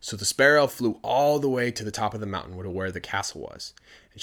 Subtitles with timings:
[0.00, 3.00] So the sparrow flew all the way to the top of the mountain where the
[3.00, 3.74] castle was.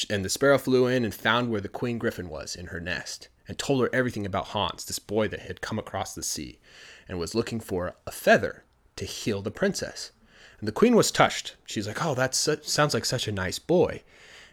[0.10, 3.28] And the sparrow flew in and found where the queen griffin was in her nest
[3.48, 6.60] and told her everything about Hans, this boy that had come across the sea
[7.08, 8.64] and was looking for a feather
[8.96, 10.12] to heal the princess.
[10.60, 11.56] And the queen was touched.
[11.66, 14.04] She's like, "Oh, that sounds like such a nice boy."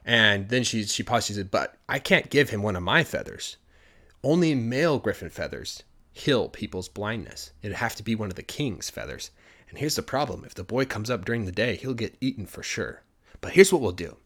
[0.05, 1.29] And then she she paused.
[1.29, 3.57] She said, "But I can't give him one of my feathers.
[4.23, 5.83] Only male griffin feathers
[6.13, 7.53] heal people's blindness.
[7.63, 9.31] It'd have to be one of the king's feathers.
[9.75, 12.47] And here's the problem: if the boy comes up during the day, he'll get eaten
[12.47, 13.03] for sure.
[13.41, 14.19] But here's what we'll do: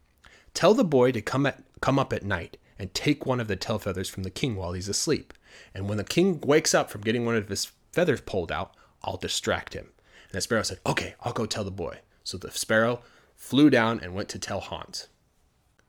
[0.53, 3.55] tell the boy to come at come up at night and take one of the
[3.55, 5.33] tail feathers from the king while he's asleep.
[5.73, 9.17] And when the king wakes up from getting one of his feathers pulled out, I'll
[9.17, 9.85] distract him."
[10.31, 13.01] And the sparrow said, "Okay, I'll go tell the boy." So the sparrow
[13.35, 15.07] flew down and went to tell Hans.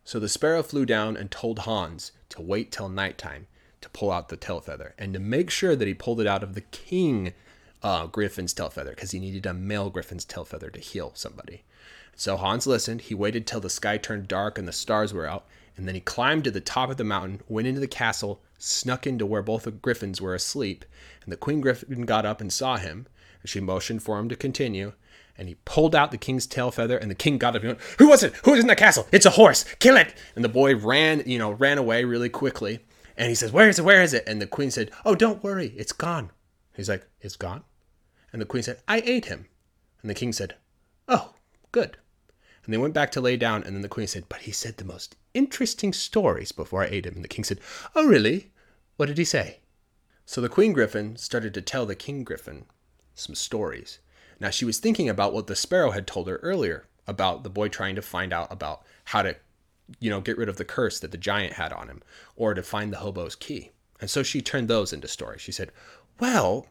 [0.05, 3.47] So the sparrow flew down and told Hans to wait till nighttime
[3.83, 6.43] to pull out the tail feather and to make sure that he pulled it out
[6.43, 7.35] of the king
[7.83, 11.63] uh, griffin's tail feather because he needed a male griffin's tail feather to heal somebody.
[12.15, 13.03] So Hans listened.
[13.03, 15.47] He waited till the sky turned dark and the stars were out,
[15.77, 19.07] and then he climbed to the top of the mountain, went into the castle, snuck
[19.07, 20.85] into where both the griffins were asleep,
[21.25, 23.07] and the queen griffin got up and saw him.
[23.41, 24.93] And she motioned for him to continue,
[25.39, 27.81] and he pulled out the king's tail feather, and the king got up and went,
[27.99, 28.35] Who was it?
[28.45, 29.07] Who is in the castle?
[29.11, 29.65] It's a horse.
[29.79, 30.13] Kill it.
[30.35, 32.81] And the boy ran, you know, ran away really quickly.
[33.17, 33.85] And he says, Where is it?
[33.87, 34.25] Where is it?
[34.27, 35.73] And the queen said, Oh, don't worry.
[35.79, 36.31] It's gone.
[36.75, 37.65] He's like, It's gone?
[38.33, 39.47] And the queen said, I ate him.
[40.03, 40.55] And the king said,
[41.09, 41.35] Oh,
[41.73, 41.97] good.
[42.65, 44.77] And they went back to lay down, and then the queen said, But he said
[44.77, 47.15] the most interesting stories before I ate him.
[47.15, 47.61] And the king said,
[47.95, 48.51] Oh, really?
[48.97, 49.61] What did he say?
[50.27, 52.67] So the queen griffin started to tell the king griffin
[53.15, 53.99] some stories.
[54.39, 57.69] Now, she was thinking about what the sparrow had told her earlier about the boy
[57.69, 59.37] trying to find out about how to,
[59.99, 62.03] you know, get rid of the curse that the giant had on him
[62.37, 63.73] or to find the hobo's key.
[64.01, 65.41] And so she turned those into stories.
[65.41, 65.73] She said,
[66.19, 66.67] Well,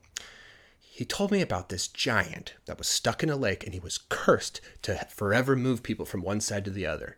[1.00, 4.00] he told me about this giant that was stuck in a lake and he was
[4.10, 7.16] cursed to forever move people from one side to the other.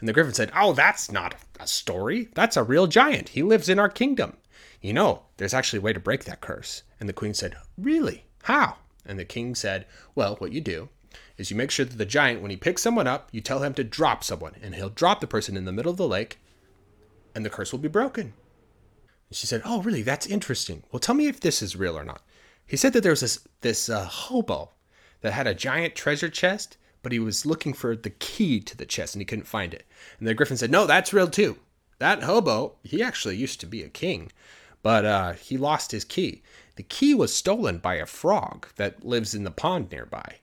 [0.00, 2.30] And the griffin said, Oh, that's not a story.
[2.32, 3.28] That's a real giant.
[3.28, 4.38] He lives in our kingdom.
[4.80, 6.84] You know, there's actually a way to break that curse.
[6.98, 8.24] And the queen said, Really?
[8.44, 8.76] How?
[9.04, 9.84] And the king said,
[10.14, 10.88] Well, what you do
[11.36, 13.74] is you make sure that the giant, when he picks someone up, you tell him
[13.74, 16.38] to drop someone, and he'll drop the person in the middle of the lake,
[17.34, 18.32] and the curse will be broken.
[19.28, 20.00] And she said, Oh, really?
[20.00, 20.84] That's interesting.
[20.90, 22.22] Well, tell me if this is real or not.
[22.68, 24.70] He said that there was this, this uh, hobo
[25.22, 28.86] that had a giant treasure chest, but he was looking for the key to the
[28.86, 29.86] chest and he couldn't find it.
[30.18, 31.58] And the griffin said, No, that's real too.
[31.98, 34.30] That hobo, he actually used to be a king,
[34.82, 36.42] but uh, he lost his key.
[36.76, 40.36] The key was stolen by a frog that lives in the pond nearby.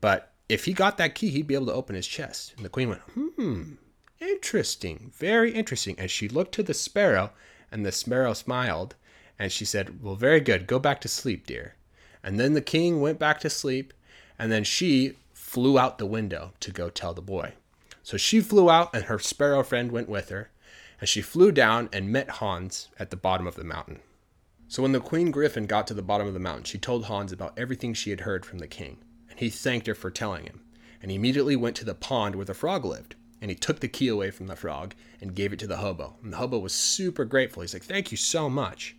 [0.00, 2.54] But if he got that key, he'd be able to open his chest.
[2.56, 3.74] And the queen went, Hmm,
[4.18, 5.94] interesting, very interesting.
[5.98, 7.32] And she looked to the sparrow,
[7.70, 8.96] and the sparrow smiled,
[9.38, 10.66] and she said, Well, very good.
[10.66, 11.74] Go back to sleep, dear.
[12.22, 13.92] And then the king went back to sleep,
[14.38, 17.52] and then she flew out the window to go tell the boy.
[18.02, 20.50] So she flew out, and her sparrow friend went with her,
[21.00, 24.00] and she flew down and met Hans at the bottom of the mountain.
[24.68, 27.30] So when the queen griffin got to the bottom of the mountain, she told Hans
[27.30, 28.98] about everything she had heard from the king,
[29.30, 30.62] and he thanked her for telling him.
[31.00, 33.88] And he immediately went to the pond where the frog lived, and he took the
[33.88, 36.16] key away from the frog and gave it to the hobo.
[36.22, 37.62] And the hobo was super grateful.
[37.62, 38.95] He's like, "Thank you so much."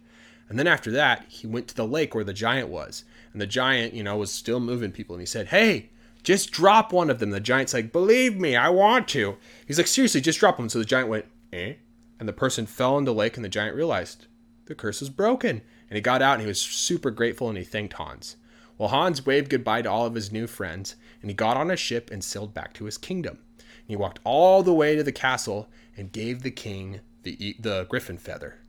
[0.50, 3.04] And then after that, he went to the lake where the giant was,
[3.34, 5.90] and the giant, you know, was still moving people, and he said, "Hey,
[6.24, 9.88] just drop one of them." The giant's like, "Believe me, I want to." He's like,
[9.88, 11.74] "Seriously, just drop them." So the giant went, "Eh?"
[12.20, 14.28] And the person fell in the lake, and the giant realized
[14.68, 15.62] the curse was broken.
[15.90, 18.36] And he got out and he was super grateful and he thanked Hans.
[18.78, 21.78] Well, Hans waved goodbye to all of his new friends and he got on a
[21.78, 23.40] ship and sailed back to his kingdom.
[23.58, 27.86] And he walked all the way to the castle and gave the king the, the
[27.90, 28.60] griffin feather.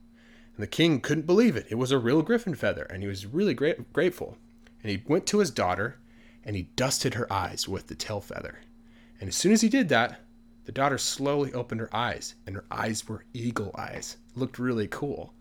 [0.59, 1.67] And the king couldn't believe it.
[1.69, 4.37] It was a real griffin feather and he was really grateful.
[4.83, 5.99] And he went to his daughter
[6.43, 8.59] and he dusted her eyes with the tail feather.
[9.21, 10.19] And as soon as he did that,
[10.65, 14.17] the daughter slowly opened her eyes, and her eyes were eagle eyes.
[14.31, 15.33] It looked really cool.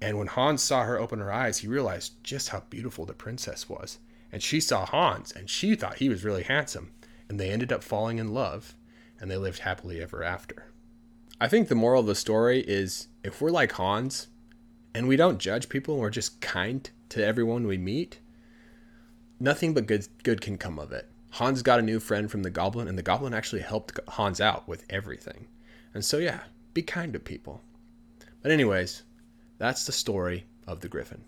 [0.00, 3.68] And when Hans saw her open her eyes, he realized just how beautiful the princess
[3.68, 3.98] was.
[4.32, 6.90] And she saw Hans, and she thought he was really handsome.
[7.28, 8.74] And they ended up falling in love,
[9.20, 10.72] and they lived happily ever after.
[11.40, 14.26] I think the moral of the story is if we're like Hans,
[14.93, 18.19] and we don't judge people, and we're just kind to everyone we meet,
[19.39, 21.09] nothing but good, good can come of it.
[21.31, 24.67] Hans got a new friend from the goblin, and the goblin actually helped Hans out
[24.67, 25.47] with everything.
[25.93, 26.41] And so, yeah,
[26.73, 27.61] be kind to people.
[28.41, 29.03] But, anyways,
[29.57, 31.19] that's the story of the griffin.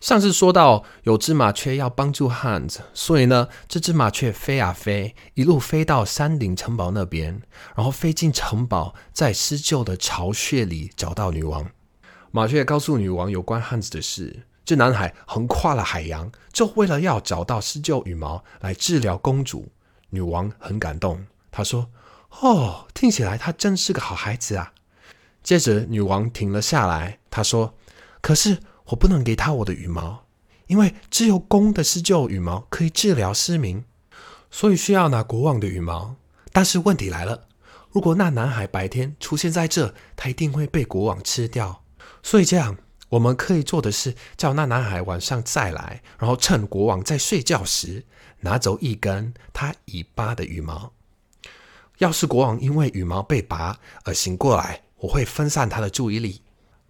[0.00, 7.42] 上次说到有只麻雀要帮助 Hans，所以呢，这只麻雀飞啊飞，一路飞到山顶城堡那边，
[7.76, 11.70] 然后飞进城堡，在施救的巢穴里找到女王。
[12.31, 14.43] 麻雀告诉女王有关汉子的事。
[14.65, 19.69] 这男孩横跨了海洋，就为了要找到施鹫羽毛来治疗公主。
[20.09, 21.89] 女王很感动，她说
[22.41, 24.73] ：“哦，听起来他真是个好孩子啊。”
[25.41, 27.75] 接着，女王停了下来，她说
[28.21, 30.25] ：“可是我不能给他我的羽毛，
[30.67, 33.85] 因为只有公的施鹫羽毛可以治疗失明，
[34.51, 36.15] 所以需要拿国王的羽毛。
[36.51, 37.47] 但是问题来了，
[37.91, 41.83] 如果那男孩白天出现在这，他一定会被国王吃掉。
[42.27, 42.77] 所以这样。”
[43.09, 48.03] 我们可以做的是，叫那男孩晚上再来，然后趁国王在睡觉时，
[48.41, 50.91] 拿走一根他尾巴的羽毛。
[51.99, 56.41] 要是国王因为羽毛被拔而醒过来，我会分散他的注意力。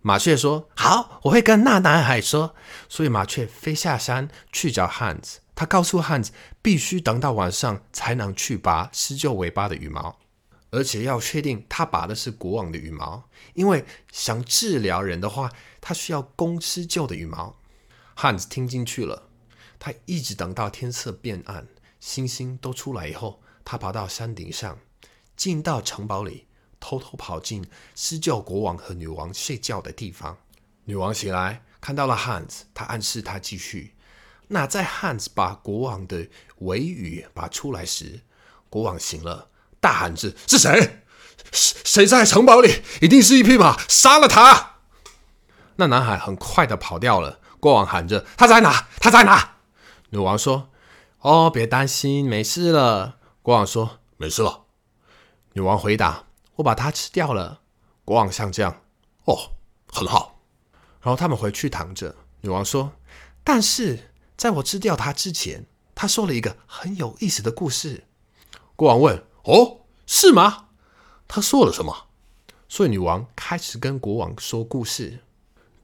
[0.01, 2.55] 麻雀说：“好，我会跟那男孩说。”
[2.89, 5.41] 所以麻雀飞下山去找汉子。
[5.53, 6.31] 他告诉汉子，
[6.63, 10.17] 必须等到晚上才能去拔施救尾巴的羽毛。
[10.69, 17.57] 而且要确定他拔的是国王的羽毛，因为想治疗人的话，他需要公狮鹫的羽毛。
[18.13, 19.29] 汉子听进去了，
[19.79, 21.67] 他一直等到天色变暗，
[21.99, 24.79] 星星都出来以后，他爬到山顶上，
[25.35, 26.47] 进到城堡里，
[26.79, 27.65] 偷偷跑进
[27.95, 30.37] 狮鹫国王和女王睡觉的地方。
[30.85, 33.93] 女王醒来，看到了汉子，她暗示他继续。
[34.49, 36.27] 那在汉子把国王的
[36.59, 38.21] 尾羽拔出来时，
[38.69, 39.49] 国王醒了。
[39.87, 41.01] 大喊着：“是谁？
[41.53, 42.83] 谁在城堡里？
[42.99, 43.79] 一定是一匹马！
[43.87, 44.79] 杀了他！”
[45.77, 47.39] 那男孩很快的跑掉了。
[47.61, 48.89] 国王喊着：“他在哪？
[48.99, 49.55] 他在哪？”
[50.11, 50.71] 女王说
[51.23, 54.65] ：“哦，别担心，没事了。”国王说：“没事了。”
[55.55, 56.25] 女王回答
[56.57, 57.61] ：“我把它吃掉了。”
[58.03, 58.81] 国王像这样
[59.23, 59.51] ：“哦，
[59.89, 60.41] 很好。”
[60.99, 62.13] 然后他们回去躺着。
[62.41, 62.91] 女王说
[63.45, 68.03] ：“但是在我吃掉它之前，他说了一个很有意思的故事。”
[68.75, 69.23] 国王问。
[69.47, 70.67] 哦，是吗？
[71.25, 72.07] 他说了什么？
[72.67, 75.19] 所以女王开始跟国王说故事。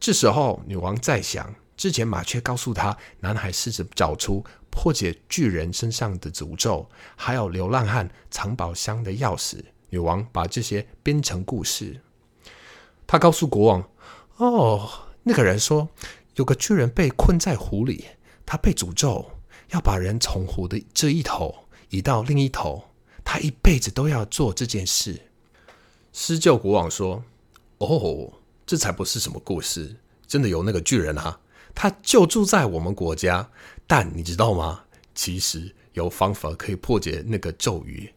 [0.01, 9.63] 这时候，女王在想，之前麻雀告诉她，男孩试着找出破解巨人身上的诅咒，还有流浪汉藏宝箱的钥匙。
[9.92, 12.01] 女王把这些编成故事。
[13.07, 13.89] 她告诉国王
[14.36, 14.89] ：“哦，
[15.24, 15.88] 那个人说，
[16.36, 18.07] 有个巨人被困在湖里，
[18.45, 19.31] 他被诅咒
[19.69, 22.83] 要把人从湖的这一头移到另一头。”
[23.33, 25.19] 他一辈子都要做这件事。
[26.12, 27.24] 施救国王说
[27.80, 28.31] ：“哦，
[28.63, 29.95] 这才不是什么故事，
[30.27, 31.39] 真的有那个巨人啊！
[31.74, 33.50] 他就住在我们国家。
[33.88, 34.83] 但你知道吗？
[35.15, 38.13] 其实有方法可以破解那个咒语。”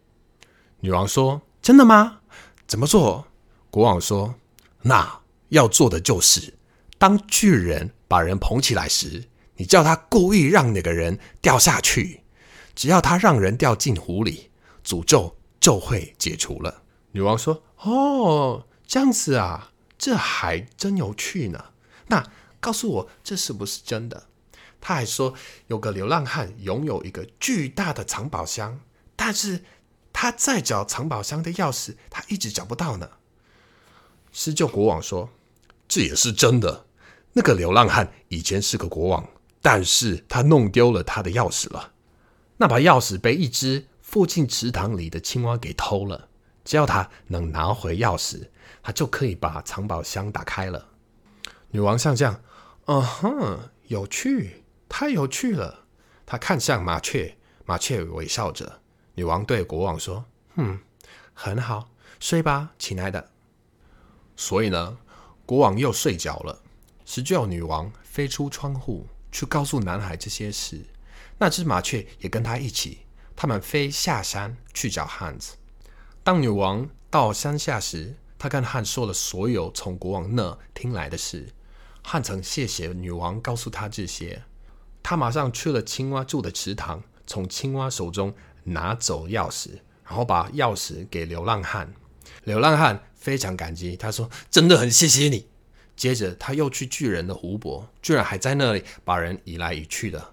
[0.81, 2.19] 女王说：“真的吗？
[2.67, 3.27] 怎么做？”
[3.73, 4.35] 国王说
[4.83, 6.53] ：“那要做的就是，
[6.99, 9.25] 当巨人把人捧起来时，
[9.57, 12.21] 你叫他故意让那个人掉下去。
[12.75, 14.51] 只要他让人掉进湖里。”
[14.87, 16.85] 诅咒就会解除了。
[17.11, 21.73] 女王说：“哦，这样子啊，这还真有趣呢。
[22.07, 22.25] 那
[22.61, 24.29] 告诉我，这是不是真的？”
[24.81, 25.35] 他还说，
[25.67, 28.81] 有个流浪汉拥有一个巨大的藏宝箱，
[29.17, 29.65] 但是
[30.13, 33.11] 他在找藏宝箱的钥匙，他一直找不到呢。
[34.31, 35.31] 施救国王说
[35.89, 36.87] ：“这也是真的。
[37.33, 39.29] 那个流浪汉以前是个国王，
[39.61, 41.93] 但是他弄丢了他的钥匙了。
[42.59, 46.29] 那把钥匙被一只……”附近池塘里的青蛙给偷了，
[46.65, 48.49] 只要他能拿回钥匙，
[48.81, 50.87] 他就可以把藏宝箱打开了。
[51.73, 52.41] 女王像这样，
[52.85, 55.87] 嗯哼，有趣，太有趣了。
[56.25, 58.81] 他看向麻雀，麻雀微笑着。
[59.17, 60.25] 女王对国王说
[60.55, 60.79] ：“嗯，
[61.35, 63.33] 很好，睡吧，亲爱的。”
[64.37, 64.99] 所以呢，
[65.45, 66.63] 国王又睡着了。
[67.05, 70.87] 十九女王飞出窗户去告诉男孩这些事，
[71.39, 73.01] 那只麻雀也跟他一起。
[73.37, 75.57] 他们飞下山去找汉子。
[76.25, 81.49] 当女王到山下时，她跟汉说了所有从国王那听来的事。
[82.03, 84.43] 汉曾谢谢女王告诉他这些。
[85.03, 91.93] 他马上去了青蛙住的池塘，从青蛙手中拿走钥匙，然后把钥匙给流浪汉。
[92.45, 95.49] 流浪汉非常感激，他说：“真的很谢谢你。”
[95.95, 100.33] 接着他又去巨人的湖泊，居然还在那里把人移来移去的。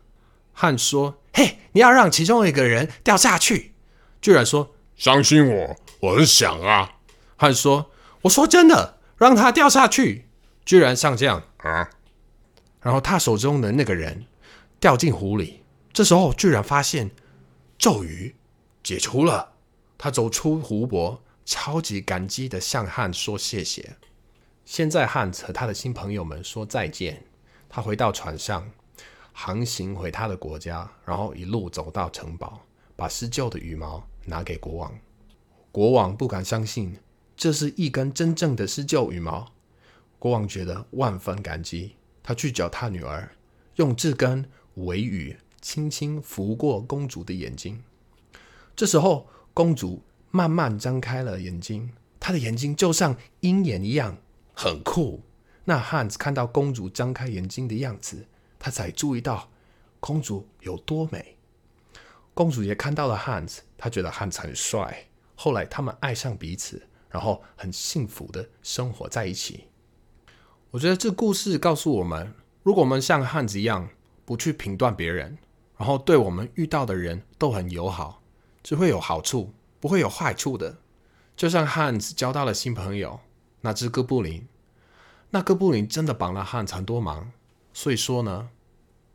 [0.54, 1.20] 汉说。
[1.34, 3.74] 嘿，你要让其中一个人掉下去。
[4.22, 6.98] 巨人说：“相信我，我很想啊。”
[7.36, 10.30] 汉说：“我说真的，让他掉下去。”
[10.64, 11.90] 巨人上将啊，
[12.82, 14.26] 然后他手中的那个人
[14.80, 15.64] 掉进湖里。
[15.92, 17.12] 这时候，居然发现
[17.78, 18.36] 咒语
[18.82, 19.54] 解除了。
[19.98, 23.98] 他走出湖泊，超级感激的向汉说谢谢。
[24.66, 27.26] 现在，汉和他的新朋友们说再见。
[27.70, 28.72] 他回到船上。
[29.34, 32.62] 航行回他的国家，然后一路走到城堡，
[32.96, 34.98] 把施救的羽毛拿给国王。
[35.72, 36.96] 国王不敢相信，
[37.36, 39.52] 这是一根真正的施救羽毛。
[40.20, 43.32] 国王觉得万分感激，他去找他女儿，
[43.76, 47.84] 用这根尾羽轻轻拂过公主的眼睛。
[48.76, 54.18] 这时候，公主慢慢张开了眼睛，她的眼睛就像鹰眼一样，
[54.54, 55.22] 很酷。
[55.66, 58.26] 那汉子看到公主张开眼睛的样子，
[58.64, 59.50] 他才注意到
[60.00, 61.36] 公主有多美。
[62.34, 65.06] 公主也看到了汉子，她觉得汉子很帅。
[65.36, 69.66] 后来他们爱上彼此，然后很幸福的生活在一起。
[70.72, 73.90] 我觉得这故事告诉我们，如果我们像汉子一样，
[74.24, 75.38] 不去评断别人，
[75.76, 78.24] 然后对我们遇到的人都很友好，
[78.64, 80.78] 只会有好处，不会有坏处的。
[81.36, 83.20] 就像汉子交到了新朋友，
[83.60, 84.48] 那只哥布林，
[85.32, 87.34] 那哥布林真的帮了汉子很多忙。
[87.74, 88.50] 所以说呢，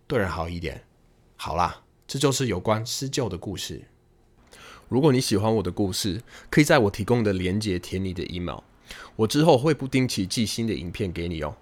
[0.07, 0.85] 对人好一点。
[1.37, 3.83] 好啦，这就是有关施救的故事。
[4.89, 8.61] 如果你喜欢我的故事，可以在我提供的链接填你的 email，
[9.17, 11.55] 我之后会不定期寄新的影片给你哦。